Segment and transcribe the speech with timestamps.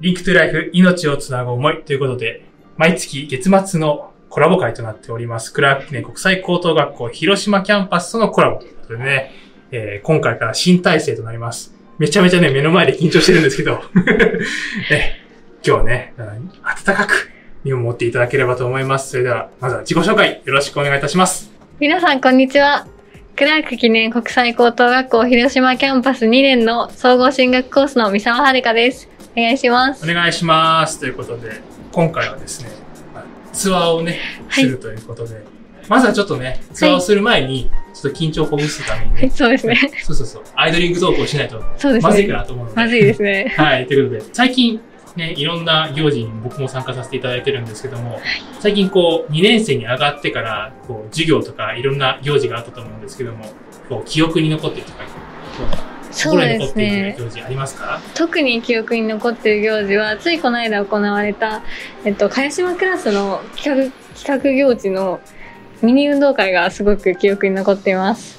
[0.00, 2.42] Link to Life 命をつなぐ思いということで、
[2.78, 5.52] 毎月月末のコラボ回となっております。
[5.52, 9.32] クラーク記念国際高等学校広島キャンパスとのコラボということでね、
[9.70, 11.74] えー今回から新体制となります。
[11.98, 13.72] めちゃめちゃね、目の前で緊張してるんですけど、
[14.90, 15.20] ね、
[15.62, 16.30] 今日はね、あの
[16.62, 17.30] 温かく
[17.62, 19.10] 見守っていただければと思います。
[19.10, 21.52] それでは、まずは自己紹介よろしくお願いいたします。
[21.78, 22.86] 皆さん、こんにちは。
[23.36, 29.19] クラーク記念国際高等学校広島キャンパス2年の総合進学コースの三沢遥です。
[29.36, 30.10] お願いします。
[30.10, 30.98] お願いします。
[30.98, 31.60] ということで、
[31.92, 32.70] 今回はですね、
[33.14, 34.18] まあツアーをね、
[34.48, 35.44] はいするということで、
[35.88, 39.76] まずはちょっとね、ツアーをする前に、ちょっと緊張をほぐすためにね、そうですね。
[40.02, 41.60] そうそうそう、アイドリングトークをしないと
[42.02, 42.38] まずいかね。
[42.38, 42.76] なと思うので。
[42.76, 43.54] まずいですね。
[43.56, 44.80] はい、ということで、最近、
[45.14, 48.20] ね、いろんな行事に僕も参加させていただいてるんですけども、
[48.58, 53.44] 最近こう、2年生に上がってから、こう、授業とかいろんな行事があったと思うんですけども、
[53.88, 55.04] こう、記憶に残っているとか、
[56.10, 57.16] そうですね。
[57.18, 58.00] 行事ありますか？
[58.14, 61.62] 特に記憶に残っている行事は、ついこの間行われた、
[62.04, 65.20] えっと、茅島クラスの企画、企画行事の
[65.82, 68.38] ミニ運動会がすごく記憶に残っています。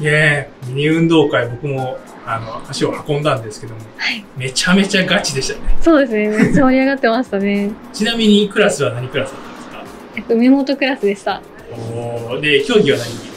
[0.00, 4.24] いえ、ミニ運動会僕も、あの、足を運んだんですけども、はい。
[4.36, 5.76] めちゃめちゃガチでしたね。
[5.80, 6.28] そうですね。
[6.28, 7.70] めっちゃ盛り上がってましたね。
[7.94, 9.84] ちなみにクラスは何クラスだったんですか？
[10.16, 11.40] えっと、梅本クラスでした。
[11.72, 13.33] おーで、競技は何？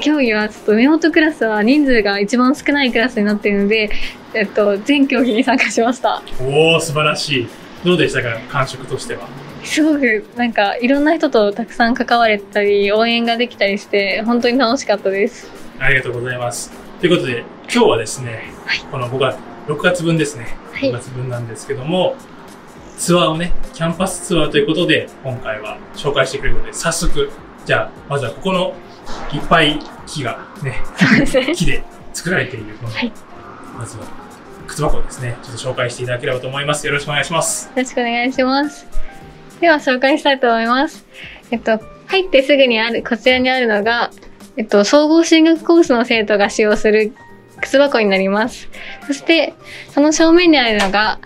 [0.00, 3.90] 競技はちょっと目元クラスは人数が一番少ないクラスになっているので、
[4.34, 6.22] えっと、全競技に参加しました。
[6.40, 7.48] おー、素晴らしい。
[7.84, 9.28] どうでしたか感触としては？
[9.64, 15.50] すごくなんかいろんな人とたくさん関われたり、応援ができたりして、本当に楽しかったです。
[15.78, 16.72] ありがとうございます。
[17.00, 20.56] ということで、今日はですね、はいこの5月、6月分ですね。
[20.72, 22.16] はい6月分なんですけども、
[22.96, 27.30] ツアーをね、キャンパスツアーということで、今回は紹介してくれるので、早速、
[27.64, 28.74] じゃあ、まずはここの
[29.32, 30.80] いっぱい木がね。
[31.54, 33.12] 木で作られているはい
[33.76, 34.04] まずは
[34.66, 36.86] 靴箱ですね、ちょっと紹介していただければと思います。
[36.86, 37.66] よろしくお願いします。
[37.66, 38.86] よろしくお願いします。
[39.60, 41.04] では紹介したいと思います。
[41.50, 44.10] えっと、入ってすぐにある、こちらにあるのが、
[44.56, 47.12] えっと、総合進学コースの生徒が使用する
[47.60, 48.68] 靴箱になります。
[49.06, 49.54] そして、
[49.90, 51.18] その正面にあるのが、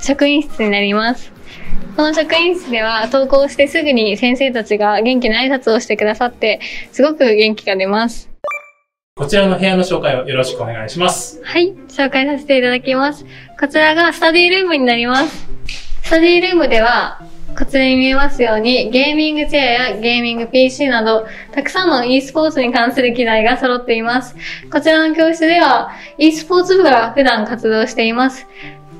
[0.00, 1.32] 職員室になります。
[1.96, 6.60] この職員室では登校してすぐに先生たちが元気な挨拶をしてくださって、
[6.92, 8.30] すごく元気が出ます。
[9.18, 11.40] こちらの部屋の紹介をよろしくお願いします。
[11.42, 13.24] はい、紹介させていただきます。
[13.58, 15.48] こちらがスタディルームになります。
[16.02, 17.22] スタディルームでは、
[17.58, 24.36] こちらに見えますように、ゲーミングチェアやゲーミング PC など、たくさんの e スポーツに関する機材が揃っています。
[24.70, 28.46] こちらの教室では、e スポーツ部が普段活動しています。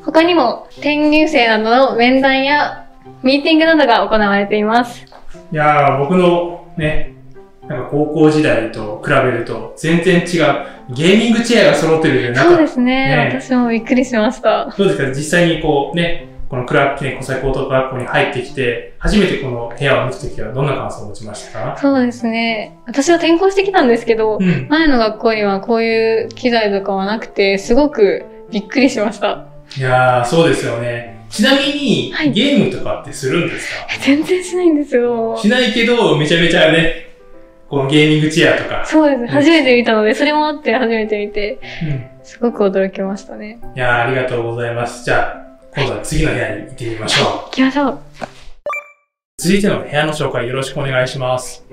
[0.06, 2.87] 他にも、転入生などの面談や
[3.22, 5.05] ミーティングなどが行われています。
[5.53, 7.12] いやー、僕のね、
[7.69, 10.25] なんか高校時代と比べると全然違う。
[10.95, 12.84] ゲーミングチェアが揃ってるじゃなそうかですね。
[12.84, 14.72] ね私もびっくりしました。
[14.78, 15.09] どうですか？
[15.09, 21.78] 実際にこうね、このクラーク記念国際高等学校に入ってきて、初めてこの部屋を見たときはどんな感想を持ちましたか？
[21.81, 22.78] そうですね。
[22.87, 24.69] 私は転校してきたんですけど、うん。
[24.69, 29.49] 前の学校にはこういう機材とかはなくて、すごくびっくりしました。
[29.78, 31.27] いやー、そうですよね。
[31.28, 33.87] ちなみに、はいゲームとかってするんですか？
[34.00, 35.37] 全然しないんですよ。
[35.37, 37.09] しないけど、めちゃめちゃね、
[37.69, 38.84] このゲーミングチェアとか。
[38.87, 39.32] そうです。
[39.32, 42.06] 初めて見たので、それもあって初めて見て、うん。
[42.22, 43.60] すごく驚きましたね。
[43.75, 45.04] いやー、ありがとうございます。
[45.04, 47.27] じゃあ、今度は次の部屋に行ってみましょう。
[47.27, 47.98] 行きましょう。
[49.38, 51.65] 続いての部屋の紹介よろしくお願いします。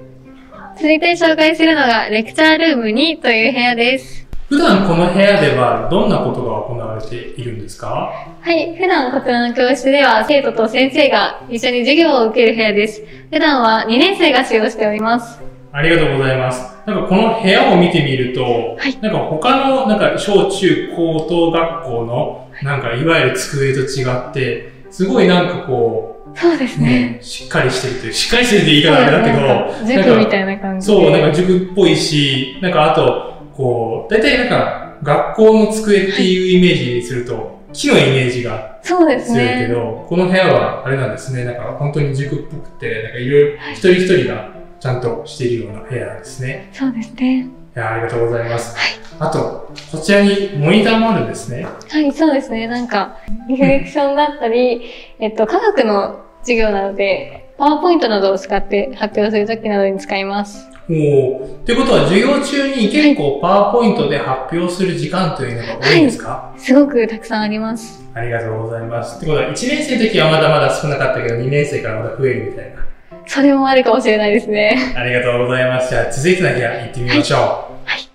[0.75, 4.23] 続いて紹介するのが、レクチャールーム2という部屋です。
[4.53, 8.12] 普段この部屋ではどんなことが行われているんですか？
[8.40, 8.75] はい。
[8.75, 13.03] 普段こちらの教室では、生徒と先生が一緒に授業を受ける部屋です。
[13.31, 15.42] 普段は2年生が使用しております。
[15.72, 16.72] ありがとうございます。
[16.86, 18.44] なんかこの部屋を見てみると、
[18.78, 26.88] はいなんか他のなんか小中高等学校のなんかいわゆる机と違って、すごいなんかこそうですう、ね。
[27.18, 30.94] ね、しっかりしてるという、しっかりしてるって言い方あれだけど、塾みたいな感じで。
[30.94, 39.68] そう、なんか塾っぽいし、なんかあと、こう、大体なんか学校の机っていうイメージにすると、木のイメージがそうです強いけね。
[39.69, 44.50] ど、この部屋はあれなんですね、なんか本当に塾っぽくて、なんかいろいろ一人一人が
[44.80, 46.69] ちゃんとしているような部屋なんですね。
[46.74, 47.48] そうですね。
[47.75, 48.75] いや、ありがとうございます。
[49.19, 51.66] あと、こちらにモニターもあるんですね。
[51.89, 52.68] はい、そうですね。
[52.68, 53.18] なんか、
[53.48, 54.81] リフレクションだったり、
[55.19, 60.69] えっと、科学の授業なので、パワーポイントなどを使って発表するときなどに使います。
[60.89, 61.59] おお。
[61.63, 68.03] ってことは、授業中に結構パワーポイントで発表する時間というのが多いんですか、すごくたくさんあります。
[68.13, 69.18] ありがとうございます。
[69.18, 72.83] ってことは、1年生の時はまだまだ少なかったけど、2年生からまだ増えるみたいな。
[73.25, 74.94] それもあるかもしれないですね。
[74.95, 75.89] ありがとうございます。
[75.89, 77.39] じゃあ、続いての部屋行ってみましょう。
[77.39, 78.09] はい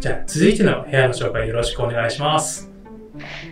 [0.00, 2.73] じゃあ、続いての部屋の紹介よろしくお願いします。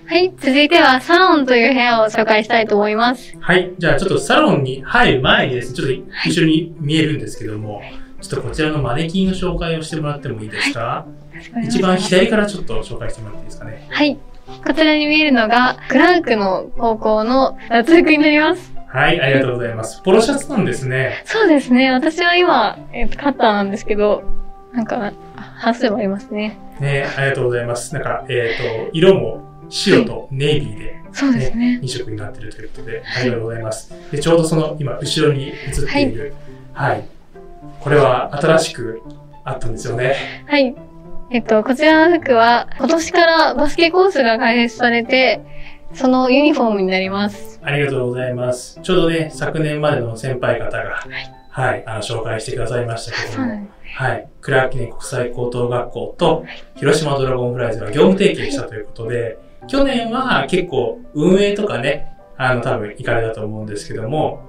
[0.07, 3.37] はい、続いてはサロンという部屋を紹介したいと思います。
[3.41, 3.73] はい。
[3.79, 5.95] じゃあちょっとサロンに入る前にですね、ちょっと
[6.29, 7.81] 後ろに見えるんですけども、
[8.21, 11.07] ちょっとこちらのマネキンの紹介をしてもらってもいいですか、
[11.65, 13.87] 一番左からちょっと紹介してもらっていいですかね？
[13.91, 14.19] はい。
[14.67, 18.73] こちらに見えるのが、クラークの高校の夏服になります。
[18.89, 20.03] はい、ありがとうございます。
[20.03, 21.23] ポロシャツなんですね。
[21.25, 21.91] そうですね。
[21.93, 24.23] 私は今、えっとカッターなんですけど、
[24.75, 26.59] なんか、半数もありますね。
[26.81, 27.95] ね、ありがとうございます。
[27.95, 31.81] なんか、えっ、と、色も白とネイビーで、そうですね。
[31.83, 33.93] 2色になっているということで、ありがとうございます。
[34.11, 35.55] で、ちょうどその今、後ろに映っ
[35.91, 36.35] ている、
[36.73, 37.05] はい。
[37.81, 39.03] これは新しく
[39.45, 40.45] あったんですよね。
[40.47, 40.75] はい。
[41.31, 45.41] えっと、こちらの服は、今年からバスケコースが開設されて、
[45.95, 47.59] そのユニフォームになります。
[47.63, 48.79] ありがとうございます。
[48.83, 51.03] ちょうどね、昨年までの先輩方が、
[51.49, 53.69] はい、あの、紹介してくださいましたけども。
[53.95, 56.45] はい、クラーク記念国際高等学校と、
[56.77, 59.39] 広島ドラゴンフライズが業務提携したということで、
[59.69, 64.41] 去年は結構運営とかね、あの、多分行かれたと思うんですけども、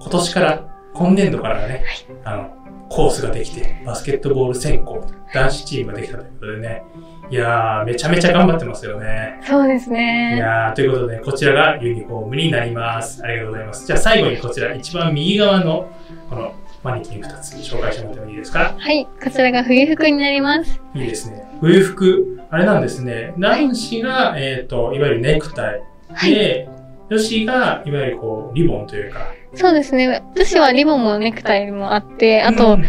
[0.00, 1.84] 今年から、今年度からね、
[2.24, 2.50] あの、
[2.88, 5.04] コースができて、バスケットボール専攻、
[5.34, 6.82] 男子チームができたということでね、
[7.30, 9.40] いやー、めちゃめちゃ頑張ってますよね。
[9.44, 10.36] そうですいね。
[10.38, 13.22] やー、ということで、こちらがユニフォームになります。
[13.24, 13.86] ありがとうございます。
[13.86, 15.88] じゃあ最後にこちら、一番右側の、
[16.30, 16.52] この
[16.84, 18.74] マネキン2つ紹介してもらってもいいですか？
[18.78, 19.06] はい。
[19.22, 20.80] こちらが冬服になります。
[20.94, 21.44] いいですね。
[21.60, 23.34] 冬服、あれなんですね。
[23.38, 25.82] 男子が、えっ、と、いわゆるネクタイ
[26.12, 26.34] はい。
[26.34, 26.68] で、
[27.10, 29.32] 女子が、いわゆるこう、リボンというか。
[29.54, 30.22] そうですね。
[30.34, 32.84] 女子はリボンもネクタイもあって、あと、うん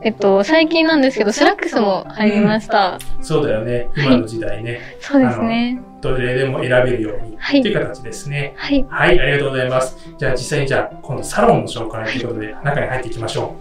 [0.00, 2.98] えっと、最近なんですけど、スラックスも入りました。
[3.20, 3.88] そうだよね。
[3.96, 4.80] 今の時代ね。
[5.00, 5.80] そうですね。
[6.00, 7.36] どれでも選べるように。
[7.36, 8.54] はいという形ですね。
[8.56, 8.86] はい。
[8.88, 9.96] はい、ありがとうございます。
[10.16, 13.56] じゃあ実際にじゃあ、今度サロンの紹介ということで、中に入っていきましょ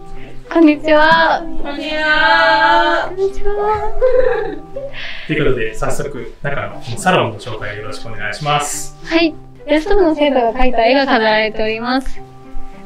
[0.51, 1.41] こんにちは。
[1.41, 5.16] こんにちはこんにちは。
[5.27, 8.95] ということで、早速、中のサロンの紹介よろしくお願いします。
[9.03, 9.35] はい。
[9.67, 12.21] イラスト部の生徒が描いた絵が飾られております。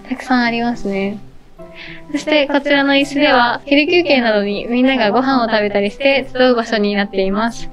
[0.09, 1.19] たくさんありますね。
[2.11, 7.69] そして、こちらの椅子では、昼休憩などにみんながご飯を食べたりして集う場所になっています。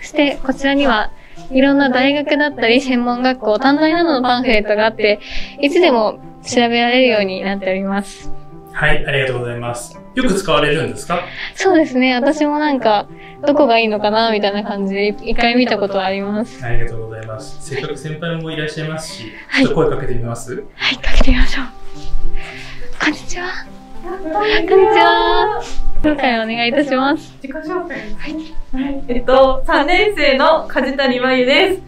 [0.00, 1.10] そして、こちらには、
[1.50, 5.18] いろんな大学だったり、専門学校、短大などのパンフレットがあって、
[5.60, 8.39] いつでも調べられるようになっております。
[8.72, 9.98] はい、ありがとうございます。
[10.14, 11.22] よく使われるんですか？
[11.54, 12.14] そうですね。
[12.14, 13.06] 私もなんか、
[13.46, 16.64] どこがいいのかなみたいな感じで、一回見たことはあります。
[16.64, 17.58] ありがとうございます。
[17.60, 20.64] せっかく先輩もいらっしゃいますし、はいちょっと声かけてみます？
[20.74, 21.66] はい、かけてみましょう。
[23.04, 23.48] こんにちは。
[24.02, 25.62] こんにちは。
[26.02, 27.34] 今回お願いいたします。
[27.42, 29.04] 自己紹介はい。
[29.08, 31.82] えっと、3年生の梶谷真由です。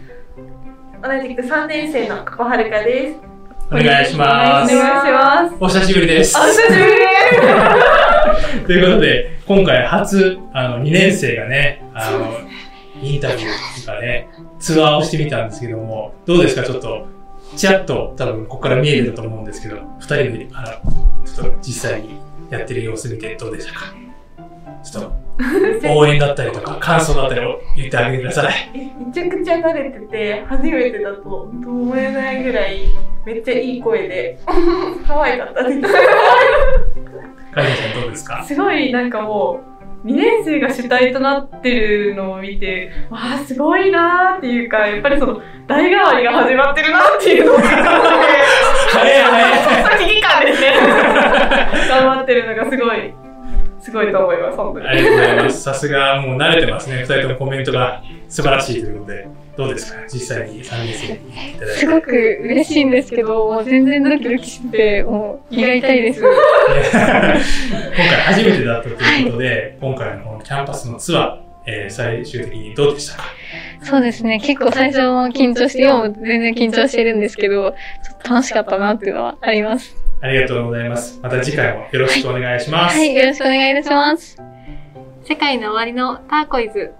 [1.01, 3.32] 同じく3年生の久保遥です。
[3.73, 4.75] お願いします。
[4.75, 5.55] お願いします。
[5.59, 6.37] お久しぶりです。
[6.37, 6.85] お久しぶりで
[8.61, 8.65] す。
[8.67, 12.37] ということで、今回初、あの、2年生がね、あの、
[13.01, 14.29] インタビューとかね、
[14.59, 16.63] ツアーをしてみたんですけども、どうですか？
[16.63, 17.07] ちょっと、
[17.55, 20.91] ちらっと多分ここから見えてると思うんですけど、二人で、あの、
[21.25, 22.19] ちょっと実際に
[22.51, 23.85] やってる様子見てどうでしたか？
[24.83, 25.11] ちょっと、
[25.89, 28.53] 応援だったりとか、感想だったりを言ってあげてください。
[29.07, 32.81] めちゃくちゃ慣れてて、初めてだと思えないぐらい、
[33.25, 34.37] めっちゃいい声で、
[35.07, 35.81] 可愛かったです。
[35.81, 35.87] ど
[38.07, 38.43] うですか？
[38.43, 39.59] すごいなんかも
[40.05, 47.63] う、2年生が主体となってるのを見て、わあ、すごいなーっていうか、やっぱりその、代替わりが始まってるなっていうのを危
[50.15, 50.73] 機感ですね。
[51.89, 53.13] 頑張ってるのがすごい、
[53.83, 54.87] すごいと思います、本当に。
[54.87, 55.61] ありがとうございます。
[55.61, 56.97] さすが、もう慣れてますね。
[57.01, 59.99] 二人ともコメントが素晴らしいということで、どうですか？
[60.11, 61.79] 実際に3年生にいただいて。
[61.79, 66.21] すごく嬉しいんですけど、もう全然ドキドキして、もう胃が痛いです。
[66.23, 67.37] 今回
[68.33, 73.23] 初めてだったということで、今回のこのキャンパスのツアー、えー最終的にどうでしたか？
[73.83, 74.39] そうですね。
[74.39, 79.95] 結構最初も緊張して、今も全然緊張してるんですけど、ちょっと楽しかったなっていうのはあります。
[80.23, 81.19] ありがとうございます。
[81.21, 82.97] また次回もよろしくお願いします。
[82.97, 84.37] はい、よろしくお願いいたします。
[85.25, 86.93] 世界の終わりのターコイズ。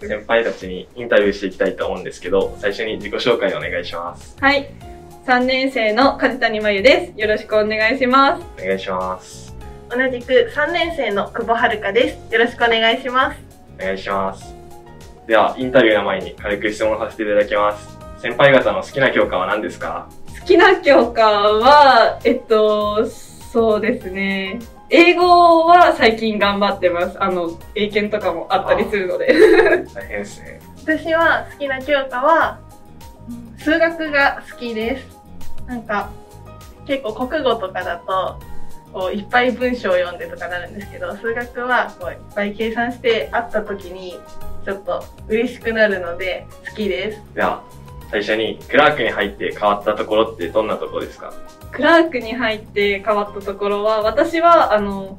[0.00, 4.38] 先輩たちにインタビューしていきたいと思うんですけど、最初に自己紹介お願いします。
[4.40, 4.70] はい。
[5.26, 7.20] 3年生の梶谷真由です。
[7.20, 8.44] よろしくお願いします。
[8.58, 9.54] お願いします。
[9.90, 12.32] 同じく3年生の久保遥です。
[12.32, 13.53] よろしくお願いします。
[13.80, 14.54] お願いします。
[15.26, 17.98] では、インタビューの前に軽く質問させていただきます。
[18.18, 20.08] 先輩方の好きな教科は何ですか？
[20.40, 24.58] 好きな教科は、えっと、そうですね。
[24.90, 27.22] 英語は最近頑張ってます。
[27.22, 29.34] あの、英検とかもあったりするので。
[29.94, 30.60] 大変ですね。
[30.82, 32.60] 私は好きな教科は、
[33.58, 35.18] 数学が好きです。
[35.66, 36.10] なんか、
[36.86, 38.38] 結構国語とかだと
[38.94, 44.18] こういっぱい文章を読んでとかなるんですけど数学はこういっぱい計算して会った時に
[44.64, 47.20] ちょっと嬉しくなるので好きです。
[47.34, 47.62] では、
[48.10, 51.32] 最初にクラークに入って変わったところってどんなところですか？
[51.72, 55.18] クラークに入って変わったところは、私は、あの、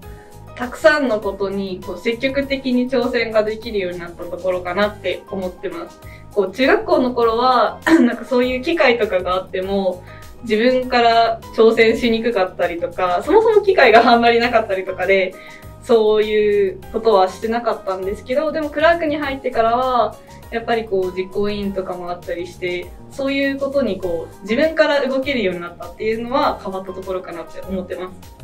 [0.55, 5.99] たくさんのことにこう積極的に挑戦ができるようになったところかなって思ってます。
[6.31, 10.01] こう中学校の頃は、 なんかそういう機会とかがあっても、
[10.47, 15.33] 自分から挑戦しにくかったりとか、そもそも機会があんまりなかったりとかで、
[15.81, 20.15] そういうことはしてなかったんですけど、でもクラークに入ってからは、
[20.51, 28.35] やっぱりこう実行委員とかもあったりして、そういうことにこう自分から動けるようになったっていうのは変わったところかなって思ってます。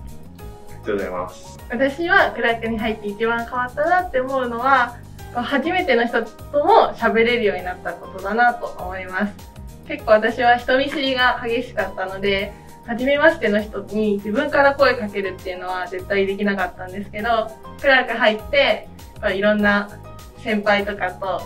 [0.69, 1.59] ありがとうございます。
[1.69, 4.97] 私はクラークに入って一番変わったなって思うのは
[5.33, 9.50] 初めての人とも喋れるようになったことだなと思います
[9.91, 12.53] 結構私は人見知りが激しかったので
[12.87, 18.87] 初めましての人に自分から声かけるっていうのは絶対できなかったんですけどクラーク入って
[19.35, 19.89] いろんな
[20.37, 21.41] 先輩とかと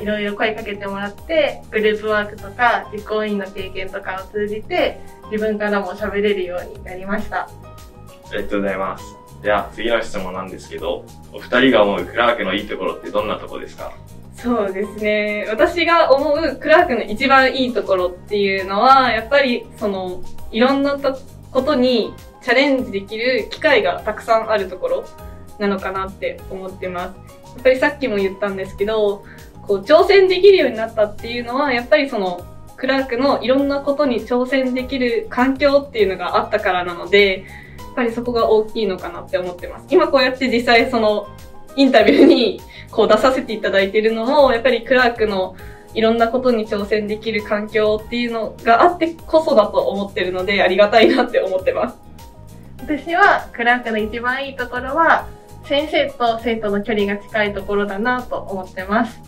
[0.00, 9.04] いろいろ声かけてもらってグループワークとか実行委員の経験とかを通じて自分からも喋れるようになりましたありがとうございます。
[9.42, 13.92] では、次の質問なんですけど、お二人が思うクラークのいいところってどんなとこですか？
[14.42, 15.46] そうですね。
[15.50, 21.18] 私が思うクラークの一番いいところっていうのは、やっぱりその、いろんなと
[21.52, 25.04] ことにチャレンジできる機会がたくさんあるところ
[25.58, 27.16] なのかなって思ってます。
[27.56, 29.24] やっぱりさっきも言ったんですけど、
[29.66, 32.40] こう挑戦できるようになったっていうのは、やっぱりその、
[32.76, 37.44] クラークのいろんなことに挑戦できる環境っていうのがあったからなので、
[37.78, 39.86] やっぱりそこが大きいのかなって思ってます。
[39.90, 41.28] 今こうやって実際その、
[41.76, 42.60] インタビューに
[42.90, 45.56] こう出させていただいているのも、やっぱりクラークの
[45.94, 52.10] いろんなことに挑戦できる環境っていうのがあってこそだと思ってるので、ありがたいなって思ってます。
[52.82, 55.28] 私はクラークの一番いいところは
[55.64, 59.20] 先生と生徒の距離が近いところだなと思ってます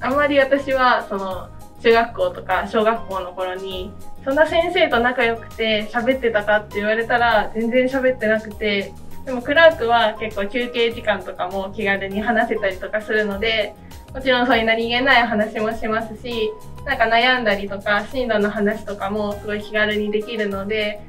[0.00, 1.48] あんまり私はその
[1.82, 3.92] 中学校とか小学校の頃に
[4.24, 8.92] そんな先生と仲良くて喋ってたかって言われたら全然喋ってなくて
[9.24, 13.74] でもクラークは結構休憩時間とかも気軽に話せたりとかするので
[14.12, 16.50] もちろんそういう何気ない話もしますし
[16.84, 21.00] なんか悩んだりとか進路の話とかもすごい気軽にできるので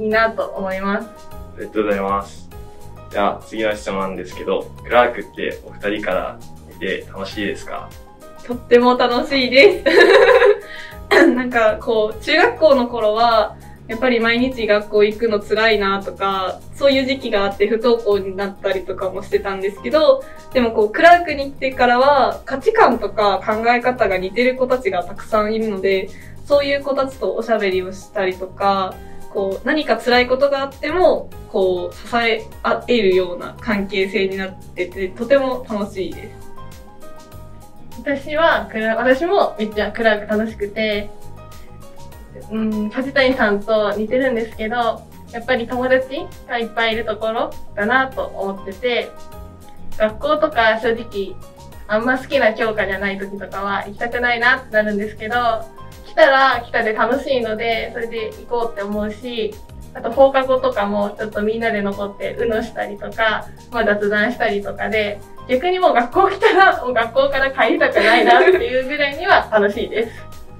[0.00, 1.08] いいなと思います
[1.56, 2.48] ありがとうございます。
[3.10, 7.90] では、次の質問なんですけど、クラークってお二人から見て楽しいですか？
[8.46, 9.84] とっても楽しいで
[11.10, 11.26] す。
[11.34, 13.54] なんかこう、中学校の頃は、
[13.88, 20.22] やっぱり毎日学校行くの辛いなとか、そういう時期があって不登校になったりとかもしてたんですけど、
[20.52, 26.08] でもこう、クラークに来てからは価値観とか考え方が似てる子たちがたくさんいるので、
[26.46, 28.94] そういう子たちとおしゃべりをしたりとか、
[29.32, 36.52] こう、何か辛いことがあっても、こう、支え合えるような関係性になってて、とても楽しいです。
[37.98, 41.10] 私は、私もめっちゃクラーク楽しくて、
[42.50, 49.10] うん、梶谷さんと似てるんですけど、やっぱり友達がいっぱいいるところだなと思ってて、
[49.98, 51.34] 学校とか正直
[51.88, 55.34] あんま好きな教科じゃない時とかは行きたくないなってなるんですけど、
[56.06, 59.54] 来たら来たで楽しいので、それで行こうって思うし、
[59.94, 70.12] あと放課後とかもちょっとみんなで残ってうのしたりとか、まあ雑談したりとかで、逆にもう学校来たらもう学校から帰りたくないなっていうぐらいには楽しいです。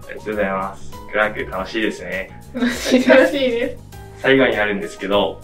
[0.09, 1.02] ありがとうございます。
[1.13, 2.31] クラーク楽しいですね。
[2.55, 3.83] 楽しい楽しいです。
[4.19, 5.41] 最後になるんですけど、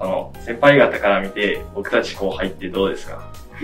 [0.00, 3.32] あの、先輩方から見て、僕たち後輩ってどうですか？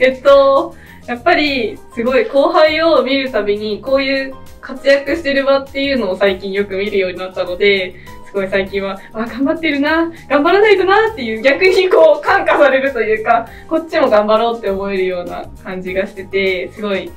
[0.00, 0.74] えっと、
[1.06, 7.94] やっぱり、すごい後輩を見るたびに、こういう活躍してる場っていうのを最近よく見るようになったので、
[8.26, 17.12] すごい最近は、あ、頑張ってるな、頑張らないとなっていう、逆にこう、感化されるというか、こっちも頑張ろうって思えるような感じがしてて、すごい、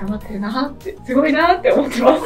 [0.00, 2.24] 頑張ってるなって、すごいなって思ってます。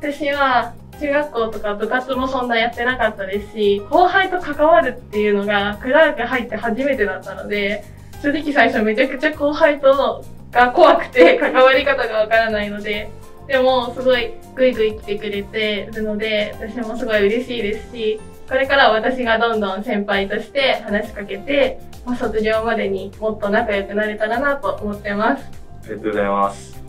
[0.00, 7.84] 私は中学校とか部活もそんなやってなかったですし、後輩と関わるっていうのがクラーク入って初めてだったので、
[8.22, 13.10] 正直最初めちゃくちゃ後輩とが怖くて関わり方がわからないので、
[13.46, 25.61] でもすごいグイグイ来てくれてるので、私もすごい嬉しいですし、これから私がどんどん先輩として話しかけて、ま、卒業までにもっと仲良くなれたらなと思ってます。
[25.84, 26.82] ありがとうございます。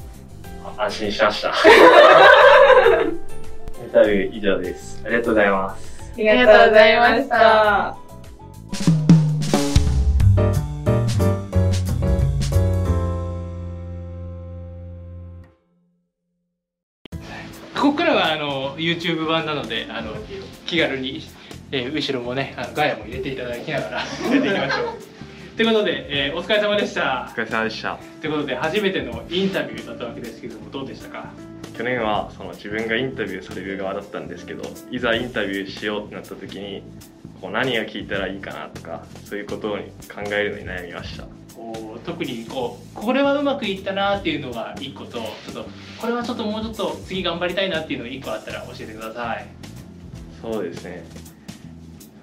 [0.78, 1.50] あ安心しました。
[1.50, 1.52] イ
[3.88, 5.02] ンタビュー以上です。
[5.06, 6.12] ありがとうございます。
[6.16, 7.98] ありがとうございました。
[17.76, 18.04] ここか
[18.38, 20.14] の YouTube 版なのであの
[20.66, 21.22] 気軽に、
[21.72, 25.13] えー後ろもねあのガヤも入れていただきながらやっていきましょう
[25.56, 27.28] ということで、えーお疲れ様でした。
[27.30, 28.00] お疲れ様でした。
[28.22, 31.32] ということで初めてのインタビューだったわけですけどもどうでしたか？
[31.78, 36.82] 去年はその自分がインタビューされる側だったんですけどいざインタビューしようってなった時に
[37.40, 41.26] こう何が聞いたらいいかなとかそういうことを考えるのに悩みました。
[41.56, 45.66] こう特にこうこれはうまくいったなっていうのが1個とちょっと
[46.02, 49.46] これはちょっともうちょっと次頑張りたいなっていうのが1個あったら教えてください。
[50.42, 51.06] そうですね。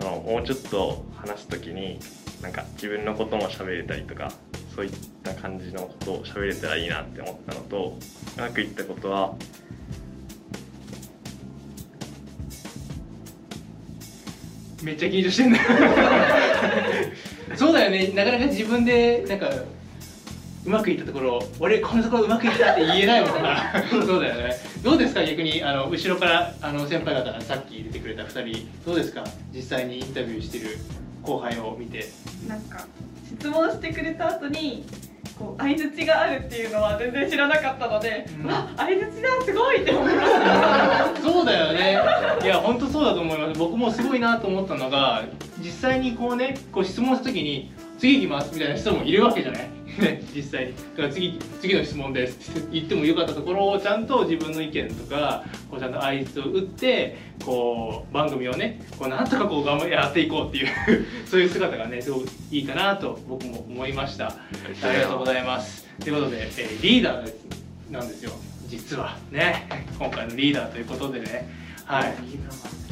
[0.01, 2.01] そのもうちょっと話す時に
[2.43, 4.33] なんか自分のことも喋れたりとか
[4.75, 4.93] そういっ
[5.23, 7.99] た感じのことを喋れたらいいなって思ったのと
[8.39, 9.35] うまくいったことは
[14.83, 15.59] めっちゃ緊張してんだ。
[15.59, 15.65] よ
[17.57, 18.09] そうだよね。
[18.15, 19.51] なかなか自分でなんか
[20.65, 23.75] うまくいったところ俺このところうまくいったって言えないもんな。
[23.91, 24.57] そうだよね。
[24.83, 25.23] どうですか？
[25.23, 28.69] 逆にあの後ろからあの先輩方さっき出てくれた2人。
[28.87, 29.23] どうですか？
[29.55, 30.79] 実際にインタビューしてる
[31.23, 32.07] 後輩を見て。
[32.49, 32.87] なんか
[33.39, 34.85] 質問してくれた後に
[35.39, 38.47] こう相づちがあるっていうのは全然知らなかったので、うん。
[38.47, 41.17] わ相づちだすごいって思いました。
[41.23, 41.99] そうだよね。
[42.43, 43.59] いや本当そうだと思います。
[43.59, 45.25] 僕もすごいなと思ったのが
[45.59, 49.69] 実際にこうねこう質問した時に「次行きます」みたいな人もいるわけじゃない
[49.99, 50.75] ね 実際に。
[50.97, 52.59] だから次次の質問です。
[52.59, 60.69] って言ってもよかったところをちゃんと自分の意見とかこうちゃんと相槌を打ってこう番組をねこうなんとかこう頑張やっていこうっていう
[61.27, 64.29] そういう姿がねすごくいいかなと僕も思いました。
[64.29, 65.87] ありがとうございます。
[66.01, 67.33] ということで、えーリーダー
[67.91, 68.33] なんですよ。
[68.69, 69.17] 実は。
[69.33, 69.67] ね。
[69.99, 71.49] 今回のリーダーということでね。
[71.85, 72.15] はい。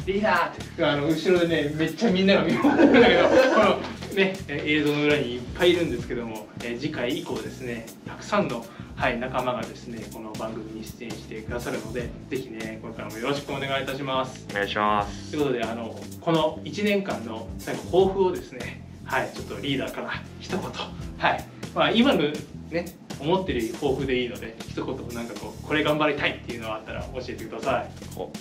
[0.05, 14.45] リーダーってあの後ろでねめっちゃみんなが見守ってるんだけどこのねえー映像の裏にいっぱいいるんですけども、えー次回以降ですねたくさんの、はい、仲間がですねこの番組に出演してくださるのでぜひねこれからもよろしくお願いいたします。
[14.51, 15.31] お願いします。
[15.31, 22.23] ということであのこの1年間の最後抱負をですねはいちょっとリーダーから一言はいまあ今の
[22.69, 22.85] ね
[23.19, 27.89] 思ってる抱負でいいので一言なんかこうこれ頑張りたいっていうのがあったら教えてください。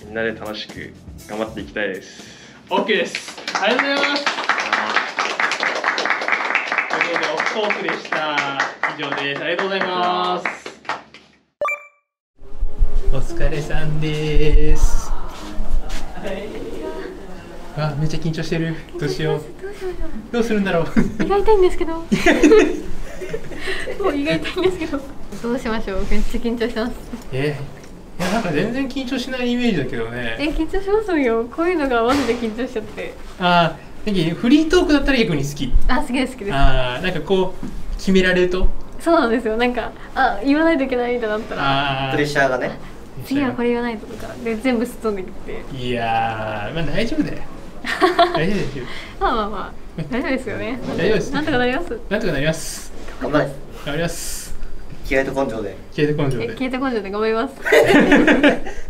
[0.05, 0.93] みんなで楽しく
[1.29, 2.23] 頑張っていきたいです。
[2.69, 3.41] OK です。
[3.61, 4.48] ありがとうございます
[7.59, 8.37] トークでした。
[8.97, 9.43] 以上です。
[9.43, 10.47] ありがとうございます。
[13.13, 15.11] お疲れさんです。
[17.77, 18.77] あめっちゃ緊張してる。
[19.01, 19.43] どうしよう。
[20.31, 20.85] どうするんだろう。
[21.25, 21.95] 胃が痛いんですけど。
[21.99, 22.05] も
[24.11, 25.01] う胃が痛いんですけど。
[25.43, 26.07] どうしましょう。
[26.09, 26.93] めっちゃ緊張してます。
[27.33, 27.59] え
[28.21, 31.45] いやなんか全然緊張しないイメージだけどえね緊張しますよ。
[31.47, 33.15] こういうのがマジで緊張しちゃって。
[33.41, 33.88] ああ
[34.35, 35.73] フリートークだったら逆に好き。
[35.89, 36.55] あ好きです好きです。
[36.57, 38.69] ああなんかこう決められると？
[39.01, 39.57] そうなんですよ。
[39.57, 41.63] なんかあ言わないといけないんだなったら。
[41.63, 42.73] ああプレッシャーがね。
[43.25, 45.77] 次はこれ言わないととかで全部すっ飛んできて。
[45.77, 47.39] いやー、まあ大丈夫だよ。
[48.35, 48.85] 大丈夫ですよ。
[49.21, 50.79] まあまあまあ大丈夫ですよね。
[50.97, 51.33] 大丈夫です。
[51.33, 51.99] なんとかなります。
[52.09, 52.93] なんとかなります。
[53.21, 53.45] 頑張れ。
[53.45, 54.55] 頑張ります。
[55.05, 55.77] 気合と根性で。
[55.95, 56.45] 消えて根性で。
[56.45, 57.55] え消えて根性で頑張ります